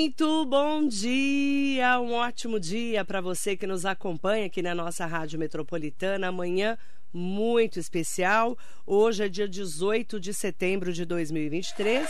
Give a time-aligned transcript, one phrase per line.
[0.00, 5.38] Muito bom dia, um ótimo dia para você que nos acompanha aqui na nossa Rádio
[5.38, 6.28] Metropolitana.
[6.28, 6.78] Amanhã
[7.12, 8.56] muito especial.
[8.86, 12.08] Hoje é dia 18 de setembro de 2023.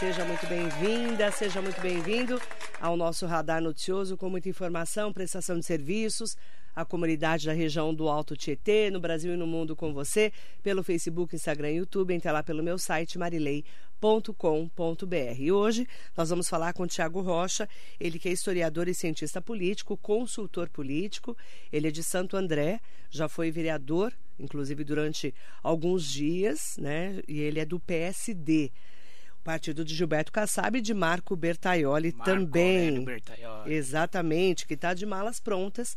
[0.00, 2.40] Seja muito bem-vinda, seja muito bem-vindo
[2.80, 6.38] ao nosso radar noticioso com muita informação, prestação de serviços,
[6.76, 10.30] a comunidade da região do Alto Tietê, no Brasil e no mundo com você,
[10.62, 13.64] pelo Facebook, Instagram e YouTube, entre lá pelo meu site marilei.com.br.
[15.38, 17.66] E hoje nós vamos falar com o Tiago Rocha,
[17.98, 21.34] ele que é historiador e cientista político, consultor político,
[21.72, 27.22] ele é de Santo André, já foi vereador, inclusive durante alguns dias, né?
[27.26, 28.70] E ele é do PSD.
[29.42, 33.04] Partido de Gilberto Kassab e de Marco Bertaioli Marco também.
[33.04, 33.72] Bertaioli.
[33.72, 35.96] Exatamente, que está de malas prontas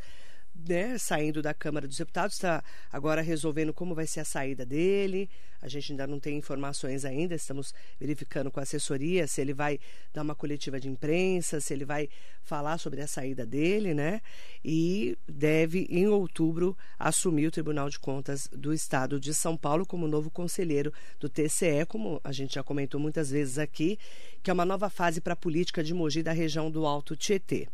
[0.68, 5.30] né, saindo da Câmara dos Deputados, está agora resolvendo como vai ser a saída dele.
[5.62, 9.78] A gente ainda não tem informações ainda, estamos verificando com a assessoria se ele vai
[10.14, 12.08] dar uma coletiva de imprensa, se ele vai
[12.42, 14.22] falar sobre a saída dele, né?
[14.64, 20.08] E deve, em outubro, assumir o Tribunal de Contas do Estado de São Paulo como
[20.08, 24.00] novo conselheiro do TCE, como a gente já comentou muitas vezes aqui,
[24.42, 27.68] que é uma nova fase para a política de Mogi da região do Alto Tietê.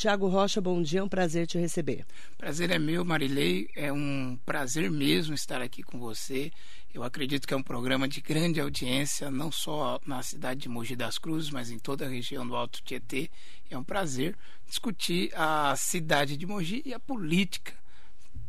[0.00, 2.06] Tiago Rocha, bom dia, é um prazer te receber.
[2.38, 3.68] Prazer é meu, Marilei.
[3.76, 6.50] É um prazer mesmo estar aqui com você.
[6.94, 10.96] Eu acredito que é um programa de grande audiência, não só na cidade de Mogi
[10.96, 13.30] das Cruzes, mas em toda a região do Alto Tietê.
[13.68, 14.34] É um prazer
[14.66, 17.74] discutir a cidade de Mogi e a política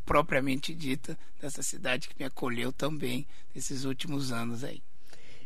[0.06, 4.82] propriamente dita dessa cidade que me acolheu também nesses últimos anos aí.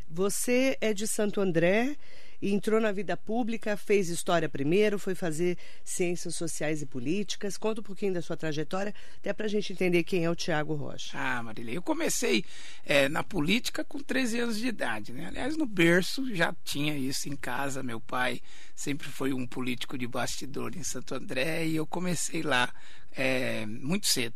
[0.08, 1.98] Você é de Santo André
[2.42, 7.58] entrou na vida pública, fez história primeiro, foi fazer ciências sociais e políticas.
[7.58, 10.76] Conta um pouquinho da sua trajetória, até para a gente entender quem é o Tiago
[10.76, 11.18] Rocha.
[11.18, 12.46] Ah, Marilei, eu comecei
[12.86, 15.28] é, na política com 13 anos de idade, né?
[15.28, 17.84] Aliás, no berço já tinha isso em casa.
[17.84, 18.42] Meu pai
[18.76, 22.74] sempre foi um político de bastidor em Santo André e eu comecei lá
[23.16, 24.36] é, muito cedo.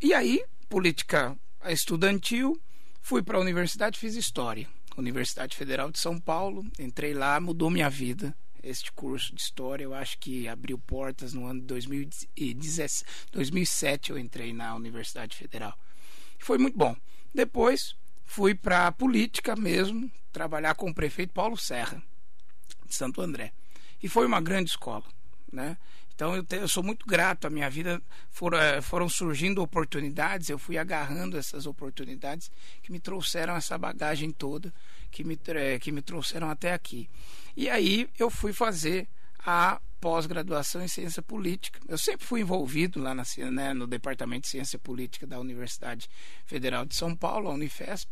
[0.00, 2.60] E aí, política estudantil,
[3.00, 4.68] fui para a universidade, fiz história.
[4.96, 6.64] Universidade Federal de São Paulo.
[6.78, 8.36] Entrei lá, mudou minha vida.
[8.62, 14.18] Este curso de história, eu acho que abriu portas no ano de 2017, 2007 eu
[14.18, 15.78] entrei na Universidade Federal.
[16.38, 16.96] Foi muito bom.
[17.32, 22.02] Depois fui para a política mesmo, trabalhar com o prefeito Paulo Serra,
[22.84, 23.52] de Santo André.
[24.02, 25.04] E foi uma grande escola,
[25.52, 25.78] né?
[26.16, 28.02] Então eu, te, eu, sou muito grato à minha vida.
[28.30, 32.50] Foram, eh, foram surgindo oportunidades, eu fui agarrando essas oportunidades
[32.82, 34.72] que me trouxeram essa bagagem toda,
[35.10, 37.08] que me, eh, que me trouxeram até aqui.
[37.54, 39.06] E aí eu fui fazer
[39.38, 41.80] a pós-graduação em ciência política.
[41.86, 46.08] Eu sempre fui envolvido lá na, né, no departamento de ciência política da Universidade
[46.46, 48.10] Federal de São Paulo, a Unifesp.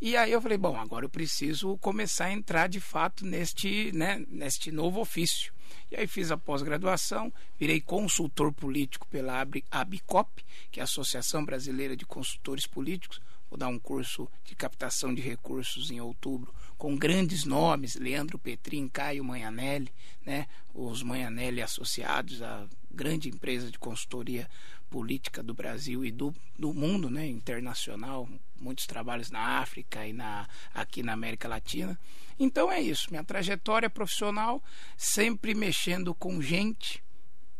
[0.00, 4.24] E aí eu falei, bom, agora eu preciso começar a entrar de fato neste, né,
[4.28, 5.52] neste novo ofício.
[5.90, 11.96] E aí fiz a pós-graduação, virei consultor político pela ABICOP, que é a Associação Brasileira
[11.96, 13.20] de Consultores Políticos.
[13.50, 18.88] Vou dar um curso de captação de recursos em outubro com grandes nomes, Leandro Petrin,
[18.88, 19.90] Caio Manhanelli,
[20.26, 24.48] né, os Manhanelli associados à grande empresa de consultoria
[24.90, 28.28] política do Brasil e do, do mundo né, internacional,
[28.60, 31.98] muitos trabalhos na África e na, aqui na América Latina.
[32.38, 34.62] Então é isso, minha trajetória profissional,
[34.96, 37.02] sempre mexendo com gente,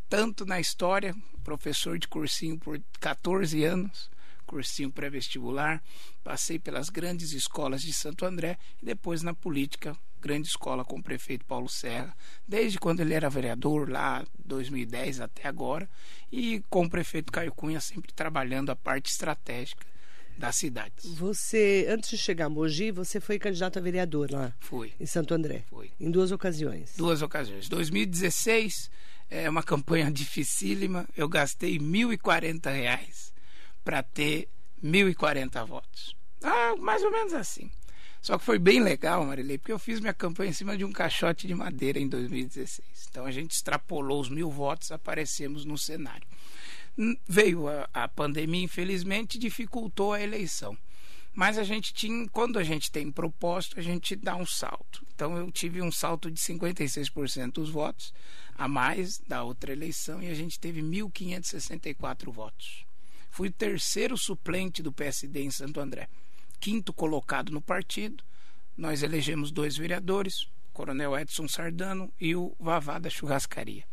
[0.09, 1.15] tanto na história,
[1.45, 4.11] professor de cursinho por 14 anos,
[4.45, 5.83] cursinho pré-vestibular,
[6.23, 11.03] passei pelas grandes escolas de Santo André e depois na política, grande escola com o
[11.03, 15.89] prefeito Paulo Serra, desde quando ele era vereador, lá 2010 até agora,
[16.33, 19.87] e com o prefeito Caio Cunha sempre trabalhando a parte estratégica
[20.37, 21.05] das cidades.
[21.15, 24.53] Você, antes de chegar a Mogi, você foi candidato a vereador lá?
[24.61, 24.93] Fui.
[24.99, 25.65] Em Santo André?
[25.69, 25.91] Fui.
[25.99, 26.95] Em duas ocasiões?
[26.97, 27.69] Duas ocasiões.
[27.69, 28.91] 2016
[29.31, 31.06] é uma campanha dificílima.
[31.17, 33.32] Eu gastei R$ 1.040
[33.85, 34.49] para ter
[34.82, 36.17] 1.040 votos.
[36.43, 37.70] Ah, mais ou menos assim.
[38.20, 40.91] Só que foi bem legal, Marilei, porque eu fiz minha campanha em cima de um
[40.91, 43.08] caixote de madeira em 2016.
[43.11, 46.26] Então a gente extrapolou os mil votos, aparecemos no cenário.
[47.26, 50.76] Veio a, a pandemia, infelizmente, dificultou a eleição.
[51.35, 55.05] Mas a gente tinha, quando a gente tem propósito, a gente dá um salto.
[55.12, 58.14] Então eu tive um salto de 56% dos votos
[58.55, 62.87] a mais da outra eleição e a gente teve 1.564 votos.
[63.31, 66.08] Fui o terceiro suplente do PSD em Santo André,
[66.61, 68.23] quinto colocado no partido.
[68.76, 73.85] Nós elegemos dois vereadores, o Coronel Edson Sardano e o Vavá da Churrascaria.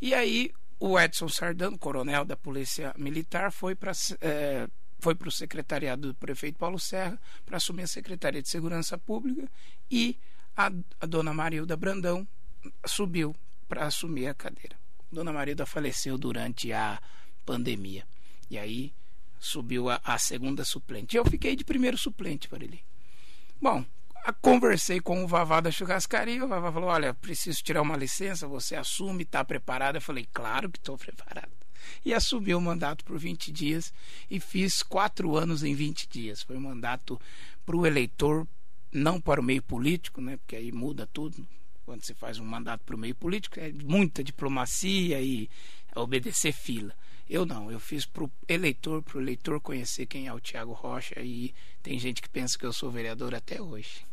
[0.00, 4.68] E aí o Edson Sardano, coronel da Polícia Militar, foi para é,
[4.98, 9.50] foi o secretariado do prefeito Paulo Serra para assumir a Secretaria de Segurança Pública
[9.90, 10.18] e
[10.56, 12.26] a, a dona Marilda Brandão
[12.86, 13.34] subiu
[13.68, 14.76] para assumir a cadeira.
[15.10, 17.00] Dona Marida faleceu durante a
[17.44, 18.06] pandemia.
[18.50, 18.92] E aí
[19.38, 21.16] subiu a, a segunda suplente.
[21.16, 22.82] Eu fiquei de primeiro suplente para ele.
[23.60, 23.84] Bom,
[24.32, 26.44] conversei com o Vavá da churrascaria.
[26.44, 28.48] O Vavá falou: Olha, preciso tirar uma licença.
[28.48, 29.96] Você assume, está preparado?
[29.96, 31.52] Eu falei: Claro que estou preparado.
[32.04, 33.92] E assumi o mandato por 20 dias
[34.30, 36.42] e fiz quatro anos em 20 dias.
[36.42, 37.20] Foi um mandato
[37.66, 38.46] para o eleitor,
[38.90, 40.36] não para o meio político, né?
[40.38, 41.46] Porque aí muda tudo.
[41.84, 45.50] Quando você faz um mandato para o meio político, é muita diplomacia e
[45.94, 46.94] obedecer fila.
[47.28, 50.72] Eu não, eu fiz para o eleitor, para o eleitor conhecer quem é o Tiago
[50.72, 54.04] Rocha e tem gente que pensa que eu sou vereador até hoje.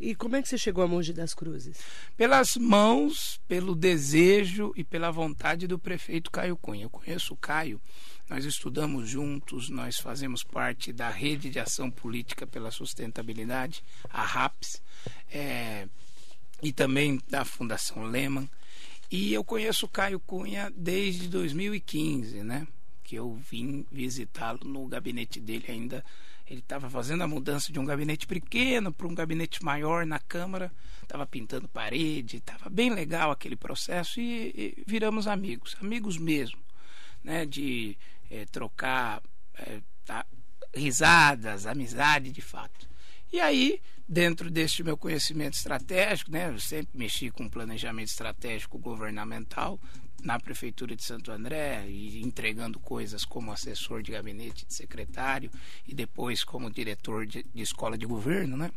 [0.00, 1.78] E como é que você chegou a Monte das Cruzes?
[2.16, 6.84] Pelas mãos, pelo desejo e pela vontade do prefeito Caio Cunha.
[6.84, 7.80] Eu conheço o Caio,
[8.28, 14.82] nós estudamos juntos, nós fazemos parte da Rede de Ação Política pela Sustentabilidade, a RAPS,
[15.32, 15.88] é,
[16.62, 18.48] e também da Fundação Lehman.
[19.10, 22.68] E eu conheço o Caio Cunha desde 2015, né?
[23.02, 26.04] Que eu vim visitá-lo no gabinete dele ainda.
[26.48, 30.72] Ele estava fazendo a mudança de um gabinete pequeno para um gabinete maior na Câmara,
[31.02, 34.48] estava pintando parede, estava bem legal aquele processo e,
[34.78, 36.60] e, viramos amigos, amigos mesmo,
[37.22, 37.44] né?
[37.44, 37.96] De
[38.30, 39.22] é, trocar
[39.54, 40.24] é, tá,
[40.74, 42.88] risadas, amizade de fato.
[43.30, 49.78] E aí dentro deste meu conhecimento estratégico, né, eu sempre mexi com planejamento estratégico governamental
[50.22, 55.50] na prefeitura de Santo André e entregando coisas como assessor de gabinete de secretário
[55.86, 58.70] e depois como diretor de, de escola de governo, né?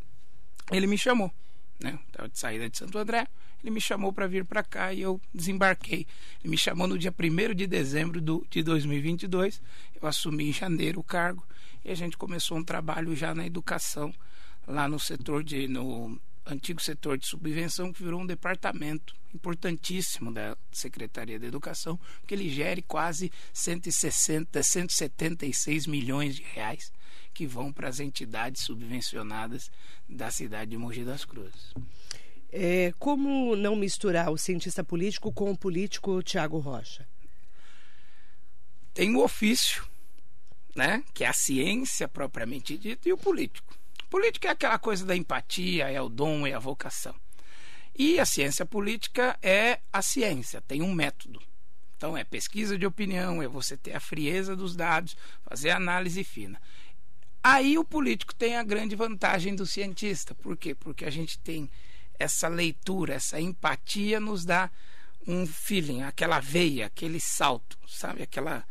[0.71, 1.31] Ele me chamou,
[1.79, 1.99] né?
[2.07, 3.27] Estava de saída de Santo André,
[3.63, 6.05] ele me chamou para vir para cá e eu desembarquei.
[6.41, 9.61] Ele me chamou no dia 1 de dezembro do, de 2022,
[9.99, 11.43] eu assumi em janeiro o cargo
[11.83, 14.13] e a gente começou um trabalho já na educação
[14.67, 20.57] lá no setor de no antigo setor de subvenção que virou um departamento importantíssimo da
[20.71, 26.91] Secretaria da Educação, porque ele gere quase 160, 176 milhões de reais
[27.33, 29.71] que vão para as entidades subvencionadas
[30.07, 31.73] da cidade de Mogi das Cruzes.
[32.51, 37.07] É, como não misturar o cientista político com o político Tiago Rocha?
[38.93, 39.87] Tem o ofício,
[40.75, 43.80] né, que é a ciência propriamente dita, e o político.
[44.11, 47.15] Política é aquela coisa da empatia, é o dom, é a vocação.
[47.97, 51.41] E a ciência política é a ciência, tem um método.
[51.95, 55.15] Então é pesquisa de opinião, é você ter a frieza dos dados,
[55.47, 56.61] fazer análise fina.
[57.41, 60.35] Aí o político tem a grande vantagem do cientista.
[60.35, 60.75] Por quê?
[60.75, 61.71] Porque a gente tem
[62.19, 64.69] essa leitura, essa empatia nos dá
[65.25, 68.23] um feeling, aquela veia, aquele salto, sabe?
[68.23, 68.65] Aquela,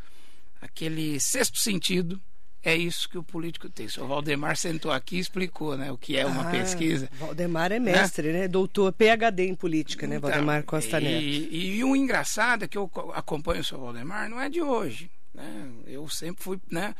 [0.60, 2.20] aquele sexto sentido
[2.62, 3.86] é isso que o político tem.
[3.98, 7.08] O Valdemar sentou aqui e explicou né, o que é uma ah, pesquisa.
[7.12, 8.40] Valdemar é mestre, né?
[8.40, 8.48] né?
[8.48, 10.16] Doutor PHD em política, né?
[10.16, 11.22] Então, Valdemar Costa Neto.
[11.22, 15.10] E, e o engraçado é que eu acompanho o senhor Valdemar não é de hoje.
[15.32, 15.72] Né?
[15.86, 16.60] Eu sempre fui.
[16.70, 16.94] Né?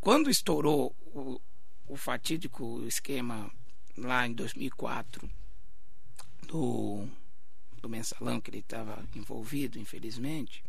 [0.00, 1.40] Quando estourou o,
[1.86, 3.50] o fatídico esquema
[3.96, 5.30] lá em 2004
[6.48, 7.06] do,
[7.80, 10.64] do mensalão que ele estava envolvido, infelizmente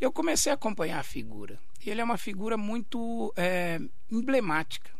[0.00, 1.58] eu comecei a acompanhar a figura.
[1.84, 3.80] Ele é uma figura muito é,
[4.10, 4.90] emblemática.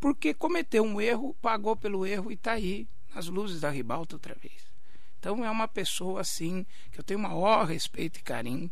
[0.00, 4.34] Porque cometeu um erro, pagou pelo erro e está aí nas luzes da ribalta outra
[4.34, 4.70] vez.
[5.18, 8.70] Então é uma pessoa assim que eu tenho maior respeito e carinho.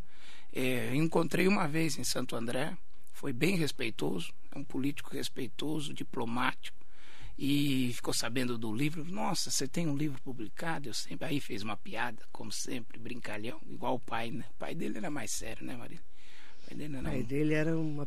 [0.53, 2.77] É, encontrei uma vez em Santo André,
[3.13, 6.79] foi bem respeitoso, é um político respeitoso, diplomático
[7.39, 9.05] e ficou sabendo do livro.
[9.05, 10.89] Nossa, você tem um livro publicado?
[10.89, 14.45] Eu sempre aí fez uma piada, como sempre, brincalhão, igual o pai, né?
[14.51, 16.01] O pai dele era mais sério, né, Maria?
[16.75, 18.07] O pai dele era, o uma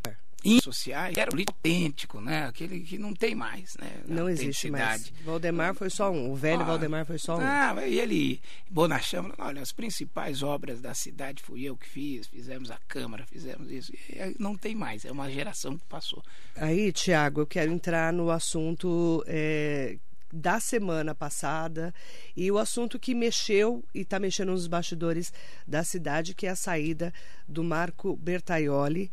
[0.63, 2.45] sociais era político autêntico, né?
[2.45, 3.91] Aquele que não tem mais, né?
[4.07, 5.11] Não existe mais.
[5.23, 7.41] Valdemar foi só um, o velho ah, Valdemar foi só um.
[7.41, 12.71] Ah, e ele, Bonachão, olha, as principais obras da cidade fui eu que fiz, fizemos
[12.71, 13.93] a Câmara, fizemos isso.
[14.09, 16.23] E não tem mais, é uma geração que passou.
[16.55, 19.97] Aí, Tiago, eu quero entrar no assunto é,
[20.31, 21.93] da semana passada
[22.35, 25.33] e o assunto que mexeu e está mexendo nos bastidores
[25.67, 27.13] da cidade, que é a saída
[27.47, 29.11] do Marco Bertaioli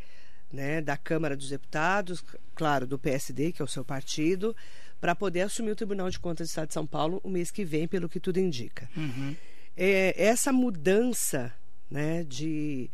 [0.52, 4.56] né, da Câmara dos Deputados, claro, do PSD, que é o seu partido,
[5.00, 7.64] para poder assumir o Tribunal de Contas do Estado de São Paulo o mês que
[7.64, 8.88] vem, pelo que tudo indica.
[8.96, 9.36] Uhum.
[9.76, 11.52] É, essa mudança
[11.90, 12.90] né, de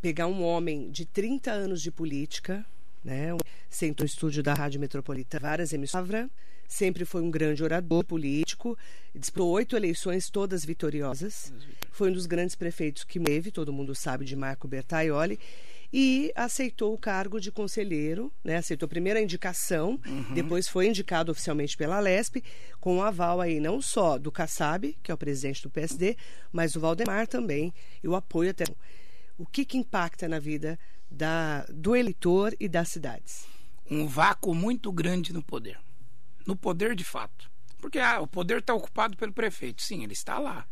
[0.00, 2.64] pegar um homem de 30 anos de política,
[3.04, 3.28] né,
[3.68, 6.28] sentou no estúdio da Rádio Metropolitana, várias emissoras,
[6.68, 8.78] sempre foi um grande orador político,
[9.14, 11.52] disputou oito eleições, todas vitoriosas.
[11.90, 15.40] Foi um dos grandes prefeitos que teve, todo mundo sabe, de Marco Bertaioli
[15.92, 18.56] e aceitou o cargo de conselheiro, né?
[18.56, 20.34] aceitou primeiro a indicação, uhum.
[20.34, 22.44] depois foi indicado oficialmente pela Lesp,
[22.78, 26.16] com o aval aí não só do Kassab, que é o presidente do PSD,
[26.52, 27.72] mas do Valdemar também,
[28.02, 28.64] e o apoio até.
[29.38, 30.78] O que, que impacta na vida
[31.10, 33.46] da, do eleitor e das cidades?
[33.90, 35.78] Um vácuo muito grande no poder.
[36.48, 37.50] No poder de fato.
[37.76, 39.82] Porque ah, o poder está ocupado pelo prefeito.
[39.82, 40.66] Sim, ele está lá.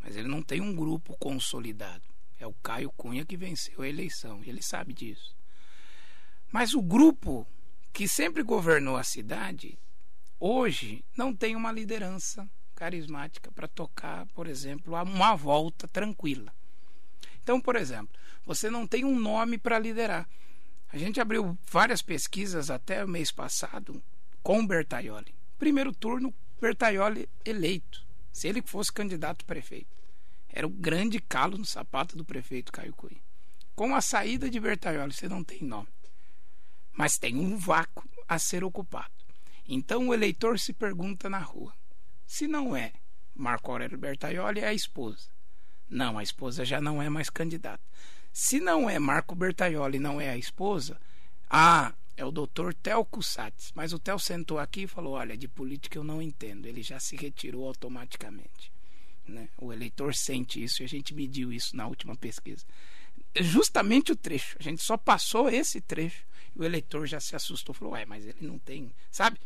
[0.00, 2.02] Mas ele não tem um grupo consolidado.
[2.38, 5.34] É o Caio Cunha que venceu a eleição, ele sabe disso.
[6.52, 7.46] Mas o grupo
[7.90, 9.78] que sempre governou a cidade,
[10.38, 12.46] hoje não tem uma liderança
[12.76, 16.52] carismática para tocar, por exemplo, uma volta tranquila.
[17.42, 20.28] Então, por exemplo, você não tem um nome para liderar.
[20.92, 24.02] A gente abriu várias pesquisas até o mês passado
[24.48, 25.34] com Bertaioli.
[25.58, 28.02] Primeiro turno, Bertaioli eleito,
[28.32, 29.94] se ele fosse candidato prefeito.
[30.48, 33.20] Era o grande calo no sapato do prefeito Caio Cunha.
[33.76, 35.88] Com a saída de Bertaioli, você não tem nome.
[36.94, 39.12] Mas tem um vácuo a ser ocupado.
[39.68, 41.74] Então o eleitor se pergunta na rua:
[42.26, 42.94] se não é
[43.34, 45.28] Marco Aurélio Bertaioli, é a esposa.
[45.90, 47.84] Não, a esposa já não é mais candidata.
[48.32, 50.98] Se não é Marco Bertaioli, não é a esposa,
[51.50, 53.70] ah, é o doutor Telco Satz.
[53.74, 56.66] Mas o Tel sentou aqui e falou: olha, de política eu não entendo.
[56.66, 58.72] Ele já se retirou automaticamente.
[59.26, 59.48] Né?
[59.56, 62.66] O eleitor sente isso e a gente mediu isso na última pesquisa.
[63.36, 64.56] Justamente o trecho.
[64.58, 67.72] A gente só passou esse trecho e o eleitor já se assustou.
[67.72, 69.38] Falou: ué, mas ele não tem, sabe?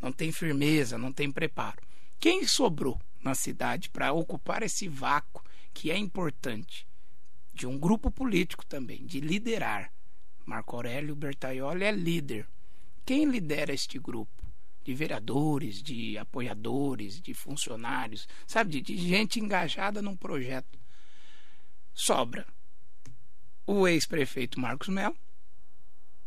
[0.00, 1.82] Não tem firmeza, não tem preparo.
[2.18, 6.86] Quem sobrou na cidade para ocupar esse vácuo que é importante
[7.52, 9.93] de um grupo político também, de liderar?
[10.44, 12.46] Marco Aurélio Bertaioli é líder.
[13.04, 14.44] Quem lidera este grupo?
[14.84, 20.78] de vereadores, de apoiadores, de funcionários, sabe, de, de gente engajada num projeto.
[21.94, 22.46] Sobra
[23.66, 25.16] o ex-prefeito Marcos Melo,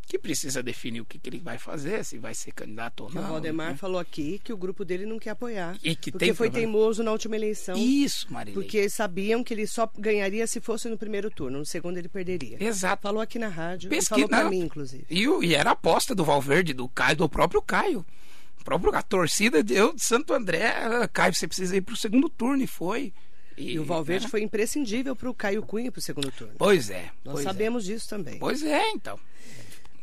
[0.07, 3.21] que precisa definir o que, que, ele vai fazer, se vai ser candidato ou não.
[3.21, 3.77] O Valdemar né?
[3.77, 5.77] falou aqui que o grupo dele não quer apoiar.
[5.83, 6.73] E que porque foi problema.
[6.73, 7.75] teimoso na última eleição.
[7.77, 8.53] Isso, Marilei.
[8.53, 12.57] Porque sabiam que ele só ganharia se fosse no primeiro turno, no segundo ele perderia.
[12.63, 13.01] Exato.
[13.01, 15.05] Falou aqui na rádio, Pesquisa, falou para mim, inclusive.
[15.09, 18.05] E, e, era a aposta do Valverde, do Caio, do próprio Caio
[18.67, 20.73] próprio, a torcida deu de Santo André,
[21.13, 23.13] Caio, você precisa ir para o segundo turno, e foi.
[23.55, 24.29] E, e o Valverde né?
[24.29, 26.53] foi imprescindível para o Caio Cunha para o segundo turno.
[26.57, 27.09] Pois é.
[27.23, 27.43] Nós pois é.
[27.43, 27.93] sabemos é.
[27.93, 28.37] disso também.
[28.37, 29.17] Pois é, então.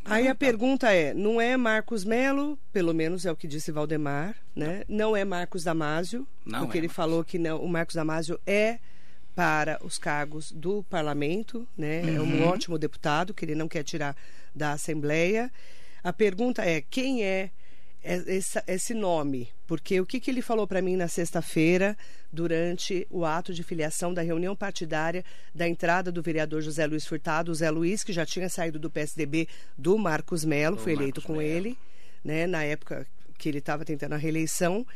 [0.05, 4.37] Aí a pergunta é: não é Marcos Melo, pelo menos é o que disse Valdemar,
[4.55, 4.83] né?
[4.89, 6.97] Não é Marcos Damásio, não porque é ele Marcos.
[6.97, 8.79] falou que não, o Marcos Damásio é
[9.35, 12.03] para os cargos do parlamento, né?
[12.03, 12.17] Uhum.
[12.17, 12.49] É um uhum.
[12.49, 14.17] ótimo deputado que ele não quer tirar
[14.55, 15.51] da Assembleia.
[16.03, 17.51] A pergunta é: quem é,
[18.05, 21.97] esse, esse nome, porque o que, que ele falou para mim na sexta-feira,
[22.31, 27.51] durante o ato de filiação da reunião partidária da entrada do vereador José Luiz Furtado,
[27.51, 31.25] o Zé Luiz, que já tinha saído do PSDB do Marcos Melo, foi eleito Marcos
[31.25, 31.57] com Mello.
[31.57, 31.79] ele,
[32.23, 33.07] né, na época
[33.39, 34.87] que ele estava tentando a reeleição.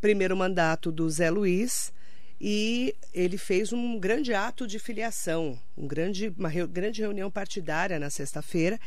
[0.00, 1.92] Primeiro mandato do Zé Luiz,
[2.40, 8.10] e ele fez um grande ato de filiação, um grande, uma grande reunião partidária na
[8.10, 8.78] sexta-feira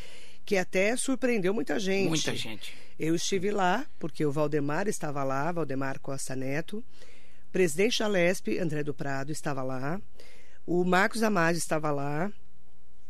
[0.51, 2.09] que até surpreendeu muita gente.
[2.09, 2.73] Muita gente.
[2.99, 6.83] Eu estive lá, porque o Valdemar estava lá, Valdemar Costa Neto,
[7.53, 10.01] presidente da Lesp, André do Prado, estava lá,
[10.67, 12.29] o Marcos Amade estava lá,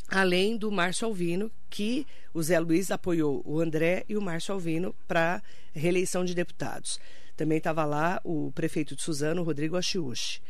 [0.07, 4.95] além do Márcio Alvino, que o Zé Luiz apoiou o André e o Márcio Alvino
[5.07, 5.41] para
[5.73, 6.99] reeleição de deputados.
[7.35, 10.43] Também estava lá o prefeito de Suzano, Rodrigo Achiuchi.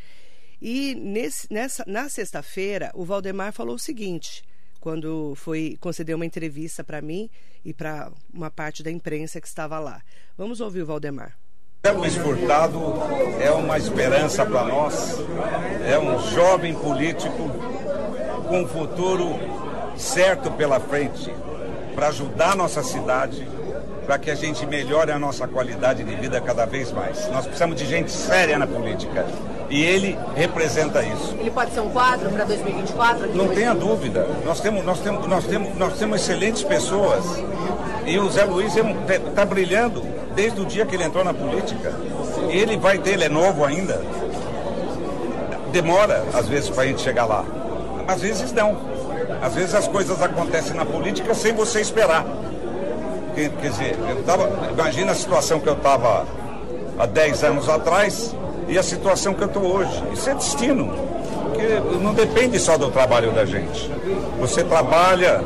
[0.61, 4.43] E nesse, nessa, na sexta-feira, o Valdemar falou o seguinte:
[4.81, 7.29] quando foi conceder uma entrevista para mim
[7.63, 10.01] e para uma parte da imprensa que estava lá.
[10.37, 11.37] Vamos ouvir o Valdemar.
[11.85, 12.79] Zé Luiz Furtado
[13.39, 15.17] é uma esperança para nós,
[15.87, 17.49] é um jovem político
[18.49, 19.29] com um futuro
[19.97, 21.31] certo pela frente
[21.95, 23.47] para ajudar nossa cidade,
[24.11, 27.29] para que a gente melhore a nossa qualidade de vida cada vez mais.
[27.31, 29.25] Nós precisamos de gente séria na política.
[29.69, 31.33] E ele representa isso.
[31.39, 33.33] Ele pode ser um quadro para 2024?
[33.33, 34.27] Não tenha dúvida.
[34.43, 37.23] Nós temos, nós, temos, nós, temos, nós temos excelentes pessoas.
[38.05, 40.03] E o Zé Luiz está brilhando
[40.35, 41.93] desde o dia que ele entrou na política.
[42.49, 44.01] E ele vai ter, ele é novo ainda.
[45.71, 47.45] Demora, às vezes, para a gente chegar lá.
[48.05, 48.77] Às vezes não.
[49.41, 52.25] Às vezes as coisas acontecem na política sem você esperar.
[53.35, 56.25] Quer, dizer, eu tava, imagina a situação que eu estava
[56.97, 58.35] há 10 anos atrás
[58.67, 60.03] e a situação que eu estou hoje.
[60.13, 60.93] Isso é destino,
[61.45, 63.89] porque não depende só do trabalho da gente.
[64.39, 65.41] Você trabalha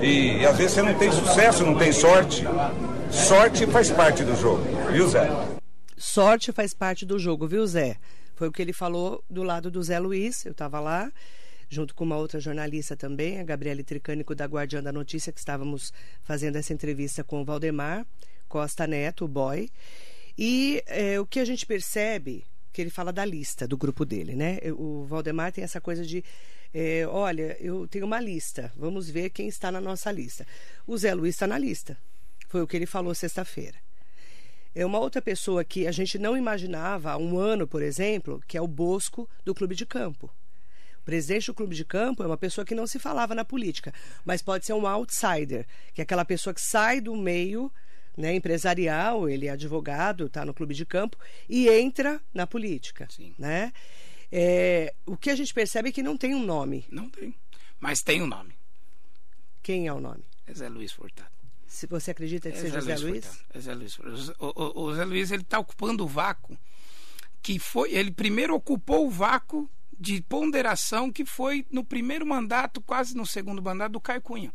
[0.00, 2.46] e, e às vezes você não tem sucesso, não tem sorte.
[3.10, 5.30] Sorte faz parte do jogo, viu, Zé?
[5.96, 7.96] Sorte faz parte do jogo, viu, Zé?
[8.34, 11.10] Foi o que ele falou do lado do Zé Luiz, eu estava lá.
[11.68, 15.92] Junto com uma outra jornalista também, a Gabriele Tricânico da Guardiã da Notícia, que estávamos
[16.22, 18.06] fazendo essa entrevista com o Valdemar
[18.48, 19.70] Costa Neto, o boy.
[20.36, 24.34] E é, o que a gente percebe, que ele fala da lista do grupo dele,
[24.34, 24.58] né?
[24.76, 26.24] O Valdemar tem essa coisa de
[26.72, 30.46] é, olha, eu tenho uma lista, vamos ver quem está na nossa lista.
[30.86, 31.96] O Zé Luiz está na lista.
[32.48, 33.78] Foi o que ele falou sexta-feira.
[34.74, 38.56] É uma outra pessoa que a gente não imaginava há um ano, por exemplo, que
[38.56, 40.30] é o Bosco do Clube de Campo.
[41.08, 43.94] O presidente do Clube de Campo é uma pessoa que não se falava na política,
[44.26, 47.72] mas pode ser um outsider, que é aquela pessoa que sai do meio
[48.14, 51.16] né, empresarial, ele é advogado, está no Clube de Campo
[51.48, 53.08] e entra na política.
[53.10, 53.34] Sim.
[53.38, 53.72] Né?
[54.30, 56.84] É, o que a gente percebe é que não tem um nome.
[56.90, 57.34] Não tem.
[57.80, 58.54] Mas tem um nome.
[59.62, 60.24] Quem é o nome?
[60.46, 61.30] É Zé Luiz Furtado.
[61.66, 63.24] Se você acredita que é seja Zé Luiz?
[63.24, 63.44] Luiz?
[63.54, 63.98] É Zé Luiz.
[63.98, 66.54] O, o, o Zé Luiz ele está ocupando o vácuo
[67.42, 67.94] que foi.
[67.94, 73.62] Ele primeiro ocupou o vácuo de ponderação que foi no primeiro mandato, quase no segundo
[73.62, 74.52] mandato do Caio Cunha.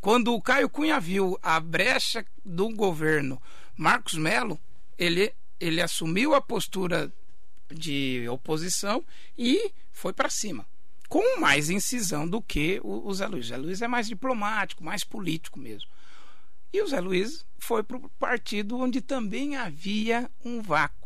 [0.00, 3.40] Quando o Caio Cunha viu a brecha do governo
[3.76, 4.58] Marcos Melo,
[4.98, 7.12] ele, ele assumiu a postura
[7.70, 9.04] de oposição
[9.36, 10.66] e foi para cima.
[11.08, 13.46] Com mais incisão do que o, o Zé Luiz.
[13.46, 15.88] O Zé Luiz é mais diplomático, mais político mesmo.
[16.72, 21.05] E o Zé Luiz foi para o partido onde também havia um vácuo.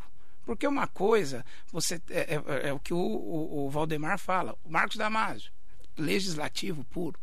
[0.50, 4.68] Porque uma coisa, você é, é, é o que o, o, o, Valdemar fala, o
[4.68, 5.52] Marcos Damasio,
[5.96, 7.16] legislativo puro,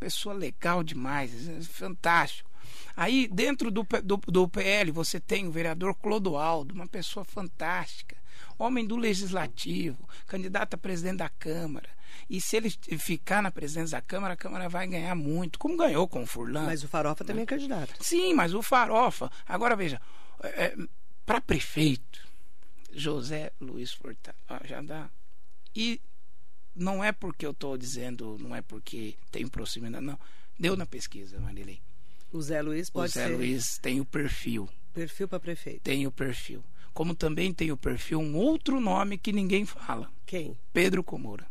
[0.00, 1.32] pessoa legal demais,
[1.68, 2.50] fantástico.
[2.96, 8.16] Aí, dentro do, do, do PL, você tem o vereador Clodoaldo, uma pessoa fantástica,
[8.58, 11.88] homem do legislativo, candidato a presidente da Câmara.
[12.28, 12.68] E se ele
[12.98, 16.66] ficar na presidência da Câmara, a Câmara vai ganhar muito, como ganhou com o Furlan.
[16.66, 17.94] Mas o Farofa também é candidato.
[18.00, 19.30] Sim, mas o Farofa.
[19.46, 20.00] Agora veja,
[20.42, 20.76] é, é
[21.24, 22.25] para prefeito,
[22.96, 24.38] José Luiz Furtado.
[24.64, 25.10] já dá.
[25.74, 26.00] E
[26.74, 30.18] não é porque eu estou dizendo, não é porque tem proximidade, não.
[30.58, 31.80] Deu na pesquisa, Marilei.
[32.32, 33.18] O Zé Luiz pode ser.
[33.18, 33.36] O Zé ser...
[33.36, 34.68] Luiz tem o perfil.
[34.94, 35.82] Perfil para prefeito.
[35.82, 36.64] Tem o perfil.
[36.94, 40.10] Como também tem o perfil um outro nome que ninguém fala.
[40.24, 40.58] Quem?
[40.72, 41.46] Pedro Comura.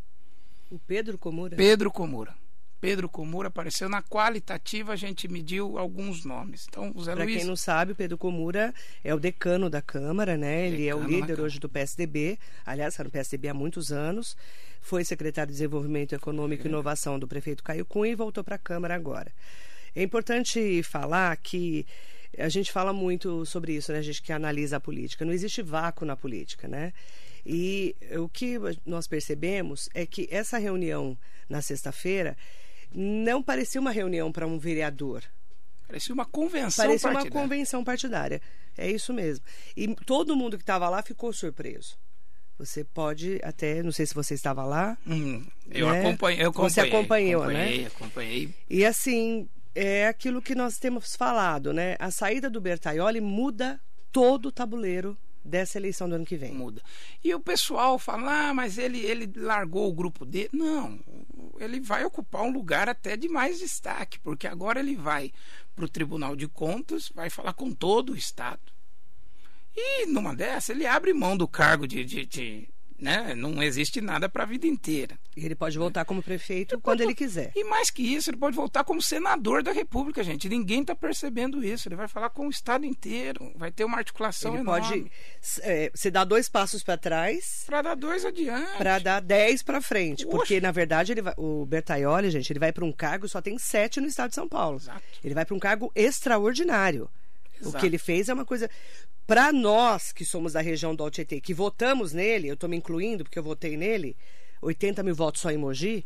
[0.71, 1.55] O Pedro Comura?
[1.55, 2.35] Pedro Comura.
[2.79, 6.65] Pedro Comura apareceu na qualitativa, a gente mediu alguns nomes.
[6.69, 7.37] Então, o Zé pra Luiz.
[7.37, 10.67] quem não sabe, o Pedro Comura é o decano da Câmara, né?
[10.67, 12.37] Ele decano é o líder hoje do PSDB.
[12.65, 14.35] Aliás, está no PSDB há muitos anos.
[14.81, 16.65] Foi secretário de Desenvolvimento Econômico é.
[16.65, 19.31] e Inovação do prefeito Caio Cunha e voltou para a Câmara agora.
[19.95, 21.85] É importante falar que
[22.37, 23.99] a gente fala muito sobre isso, né?
[23.99, 25.25] A gente que analisa a política.
[25.25, 26.93] Não existe vácuo na política, né?
[27.45, 32.35] E o que nós percebemos é que essa reunião na sexta-feira
[32.95, 35.23] não parecia uma reunião para um vereador.
[35.87, 37.31] Parecia uma convenção parecia partidária.
[37.31, 38.41] uma convenção partidária.
[38.77, 39.45] É isso mesmo.
[39.75, 41.97] E todo mundo que estava lá ficou surpreso.
[42.57, 44.97] Você pode até, não sei se você estava lá.
[45.05, 45.99] Hum, eu, né?
[45.99, 46.69] acompanhei, eu acompanhei.
[46.69, 47.87] Você acompanhou, acompanhei, né?
[47.87, 48.55] Acompanhei.
[48.69, 51.97] E assim, é aquilo que nós temos falado, né?
[51.99, 53.79] A saída do Bertaioli muda
[54.11, 56.53] todo o tabuleiro dessa eleição do ano que vem.
[56.53, 56.81] Muda.
[57.23, 60.49] E o pessoal fala, ah, mas ele, ele largou o grupo dele.
[60.51, 60.99] Não,
[61.59, 65.31] ele vai ocupar um lugar até de mais destaque, porque agora ele vai
[65.75, 68.73] para o Tribunal de Contas, vai falar com todo o Estado.
[69.75, 73.35] E numa dessa, ele abre mão do cargo de, de, de né?
[73.35, 75.17] Não existe nada para a vida inteira.
[75.35, 77.51] E ele pode voltar como prefeito ele quando ele quiser.
[77.55, 80.47] E mais que isso, ele pode voltar como senador da República, gente.
[80.47, 81.87] Ninguém está percebendo isso.
[81.87, 83.51] Ele vai falar com o Estado inteiro.
[83.55, 84.87] Vai ter uma articulação ele enorme.
[84.87, 85.11] pode
[85.61, 87.63] é, se dar dois passos para trás.
[87.65, 88.77] Para dar dois adiante.
[88.77, 90.25] Para dar dez para frente.
[90.25, 90.35] Oxe.
[90.35, 93.57] Porque, na verdade, ele vai, o Bertaioli, gente, ele vai para um cargo, só tem
[93.57, 94.77] sete no Estado de São Paulo.
[94.77, 95.01] Exato.
[95.23, 97.09] Ele vai para um cargo extraordinário.
[97.59, 97.77] Exato.
[97.77, 98.69] O que ele fez é uma coisa
[99.25, 103.23] para nós que somos da região do Altetê, que votamos nele, eu estou me incluindo
[103.23, 104.15] porque eu votei nele,
[104.61, 106.05] 80 mil votos só em Mogi,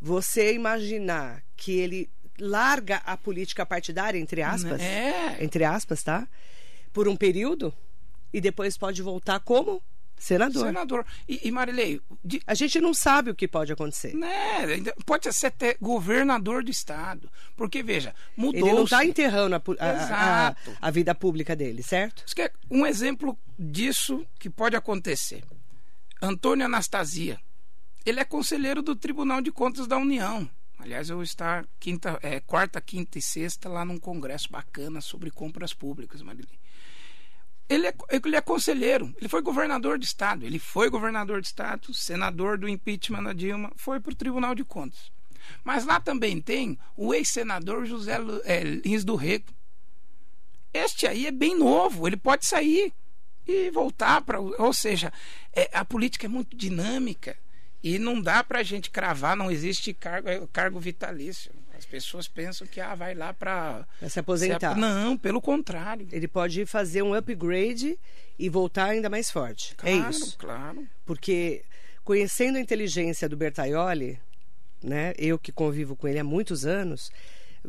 [0.00, 5.36] você imaginar que ele larga a política partidária, entre aspas, é.
[5.40, 6.26] entre aspas, tá?
[6.92, 7.72] Por um período
[8.32, 9.82] e depois pode voltar como
[10.20, 10.66] Senador.
[10.66, 11.06] Senador.
[11.26, 11.98] E, e Marilei.
[12.22, 12.42] De...
[12.46, 14.14] A gente não sabe o que pode acontecer.
[14.14, 14.84] Né?
[15.06, 17.30] Pode ser até governador do Estado.
[17.56, 18.60] Porque, veja, mudou.
[18.60, 22.22] Ele não está enterrando a, a, a, a, vida pública dele, certo?
[22.38, 25.42] É um exemplo disso que pode acontecer.
[26.20, 27.40] Antônio Anastasia.
[28.04, 30.48] Ele é conselheiro do Tribunal de Contas da União.
[30.78, 35.30] Aliás, eu vou estar quinta, é, quarta, quinta e sexta lá num congresso bacana sobre
[35.30, 36.58] compras públicas, Marilei.
[37.70, 41.94] Ele é, ele é conselheiro, ele foi governador de Estado, ele foi governador de Estado,
[41.94, 45.12] senador do impeachment da Dilma, foi para o Tribunal de Contas.
[45.62, 49.52] Mas lá também tem o ex-senador José é, Lins do Rego.
[50.74, 52.92] Este aí é bem novo, ele pode sair
[53.46, 54.40] e voltar para.
[54.40, 55.12] Ou seja,
[55.52, 57.36] é, a política é muito dinâmica.
[57.82, 61.52] E não dá pra gente cravar, não existe cargo, é, cargo vitalício.
[61.80, 64.74] As pessoas pensam que ah, vai lá para se aposentar.
[64.74, 66.06] Se Não, pelo contrário.
[66.12, 67.98] Ele pode fazer um upgrade
[68.38, 69.72] e voltar ainda mais forte.
[69.72, 70.36] É claro, é isso.
[70.38, 70.86] Claro.
[71.06, 71.64] Porque
[72.04, 74.20] conhecendo a inteligência do Bertaioli,
[74.84, 77.10] né, eu que convivo com ele há muitos anos,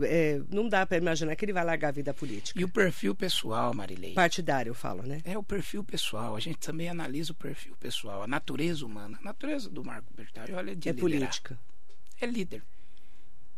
[0.02, 2.60] é, não dá para imaginar que ele vai largar a vida política.
[2.60, 4.14] E o perfil pessoal, Marilei?
[4.14, 5.22] Partidário, eu falo, né?
[5.24, 6.36] É o perfil pessoal.
[6.36, 9.18] A gente também analisa o perfil pessoal, a natureza humana.
[9.22, 11.20] A natureza do Marco Bertaioli é de É liderar.
[11.20, 11.60] política.
[12.20, 12.62] É líder.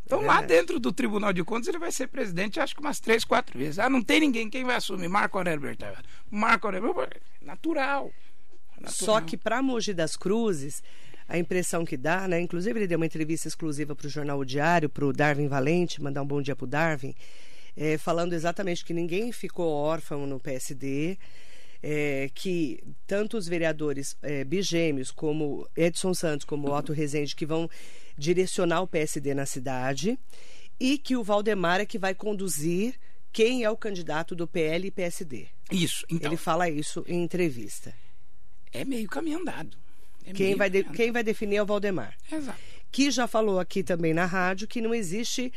[0.06, 3.00] Então, é lá dentro do Tribunal de Contas, ele vai ser presidente, acho que umas
[3.00, 3.80] três, quatro vezes.
[3.80, 4.50] Ah, não tem ninguém.
[4.50, 5.08] Quem vai assumir?
[5.08, 6.04] Marco Aurélio Bertaioli.
[6.30, 6.94] Marco Aurélio.
[7.42, 8.12] Natural.
[8.80, 8.92] Natural.
[8.92, 10.84] Só que para Mogi das Cruzes,
[11.28, 12.40] a impressão que dá, né?
[12.42, 16.02] Inclusive ele deu uma entrevista exclusiva para o jornal o Diário, para o Darwin Valente,
[16.02, 17.16] mandar um bom dia para o Darwin,
[17.76, 21.18] é, falando exatamente que ninguém ficou órfão no PSD.
[21.86, 27.70] É, que tanto os vereadores é, bigêmeos como Edson Santos como Otto Rezende que vão
[28.18, 30.18] direcionar o PSD na cidade
[30.80, 32.96] e que o Valdemar é que vai conduzir
[33.34, 35.48] quem é o candidato do PL e PSD.
[35.72, 36.06] Isso.
[36.10, 37.94] Então, Ele fala isso em entrevista.
[38.72, 39.76] É meio caminho andado.
[40.26, 42.16] É quem, vai de, quem vai definir é o Valdemar.
[42.32, 42.60] Exato.
[42.92, 45.52] Que já falou aqui também na rádio que não existe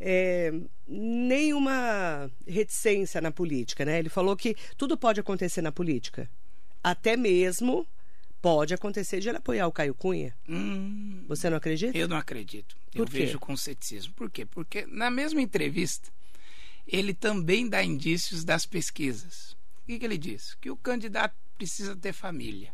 [0.00, 0.52] é,
[0.86, 3.98] nenhuma reticência na política, né?
[3.98, 6.30] Ele falou que tudo pode acontecer na política.
[6.82, 7.86] Até mesmo
[8.40, 10.34] pode acontecer de ele apoiar o Caio Cunha.
[10.48, 11.96] Hum, Você não acredita?
[11.98, 12.76] Eu não acredito.
[12.92, 13.18] Por eu quê?
[13.18, 14.14] vejo com ceticismo.
[14.14, 14.46] Por quê?
[14.46, 16.10] Porque na mesma entrevista,
[16.86, 19.56] ele também dá indícios das pesquisas.
[19.82, 20.54] O que, que ele diz?
[20.60, 22.72] Que o candidato precisa ter família.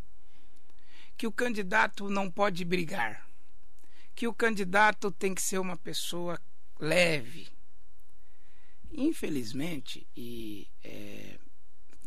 [1.17, 3.27] Que o candidato não pode brigar.
[4.15, 6.39] Que o candidato tem que ser uma pessoa
[6.79, 7.49] leve.
[8.93, 11.39] Infelizmente, e é,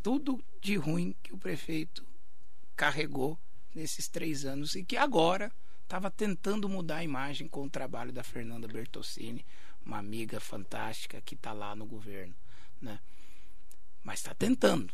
[0.02, 2.06] tudo de ruim que o prefeito
[2.76, 3.38] carregou
[3.74, 5.52] nesses três anos e que agora
[5.84, 9.46] estava tentando mudar a imagem com o trabalho da Fernanda Bertocini,
[9.86, 12.36] uma amiga fantástica que está lá no governo,
[12.82, 13.00] né?
[14.04, 14.94] Mas está tentando.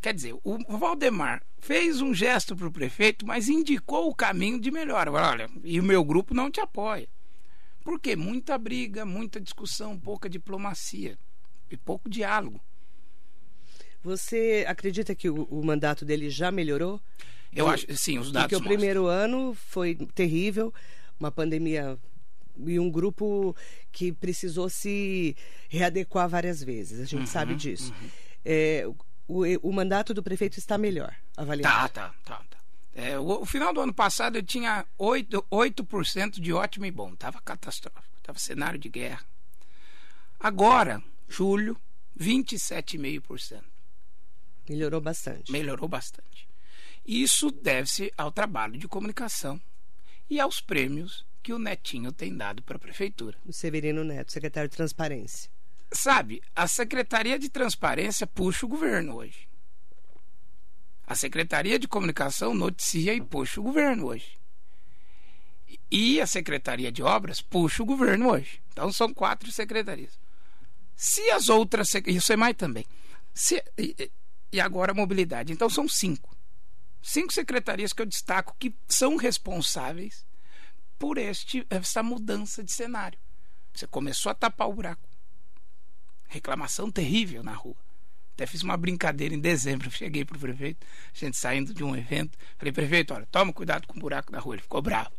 [0.00, 4.70] Quer dizer, o Valdemar fez um gesto para o prefeito, mas indicou o caminho de
[4.70, 5.10] melhora.
[5.10, 7.08] Olha, e o meu grupo não te apoia.
[7.84, 8.16] Por quê?
[8.16, 11.18] Muita briga, muita discussão, pouca diplomacia
[11.70, 12.60] e pouco diálogo.
[14.02, 17.00] Você acredita que o, o mandato dele já melhorou?
[17.54, 18.76] Eu acho, sim, os dados Porque o mostram.
[18.76, 20.72] primeiro ano foi terrível,
[21.20, 21.96] uma pandemia
[22.66, 23.54] e um grupo
[23.92, 25.36] que precisou se
[25.68, 27.00] readequar várias vezes.
[27.00, 27.94] A gente Uhum, sabe disso.
[28.44, 28.84] É,
[29.26, 31.72] o, o mandato do prefeito está melhor avaliado.
[31.74, 32.42] Tá, tá, tá.
[32.50, 32.58] tá.
[32.94, 37.14] É, o, o final do ano passado eu tinha 8%, 8 de ótimo e bom.
[37.16, 38.04] Tava catastrófico.
[38.22, 39.24] Tava cenário de guerra.
[40.38, 41.76] Agora, julho,
[42.18, 43.62] 27,5%.
[44.68, 45.50] Melhorou bastante.
[45.50, 46.48] Melhorou bastante.
[47.04, 49.60] Isso deve-se ao trabalho de comunicação
[50.30, 53.36] e aos prêmios que o Netinho tem dado para a prefeitura.
[53.44, 55.50] O Severino Neto, secretário de Transparência.
[55.92, 59.46] Sabe, a Secretaria de Transparência puxa o governo hoje.
[61.06, 64.38] A Secretaria de Comunicação noticia e puxa o governo hoje.
[65.90, 68.62] E a Secretaria de Obras puxa o governo hoje.
[68.72, 70.18] Então são quatro secretarias.
[70.96, 71.92] Se as outras.
[71.94, 72.86] E o SEMAI também.
[73.34, 74.10] Se, e,
[74.52, 75.52] e agora a mobilidade.
[75.52, 76.34] Então são cinco.
[77.02, 80.24] Cinco secretarias que eu destaco que são responsáveis
[80.98, 81.66] por este,
[82.02, 83.18] mudança de cenário.
[83.74, 85.06] Você começou a tapar o buraco.
[86.28, 87.83] Reclamação terrível na rua.
[88.34, 89.90] Até fiz uma brincadeira em dezembro.
[89.90, 92.36] Cheguei pro prefeito, a gente saindo de um evento.
[92.58, 94.56] Falei, prefeito, olha, toma cuidado com o buraco na rua.
[94.56, 95.12] Ele ficou bravo.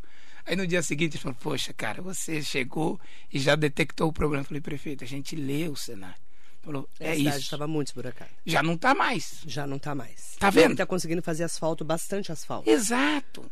[0.45, 2.99] Aí no dia seguinte ele falou, poxa, cara, você chegou
[3.33, 4.43] e já detectou o problema.
[4.43, 6.23] Eu falei, prefeito, a gente lê o cenário.
[6.61, 7.45] Falou, a é cidade isso.
[7.45, 8.31] estava muito esburacada.
[8.45, 9.41] Já não tá mais.
[9.45, 10.35] Já não está mais.
[10.37, 10.65] Tá vendo?
[10.65, 12.69] Ele está conseguindo fazer asfalto, bastante asfalto.
[12.69, 13.49] Exato.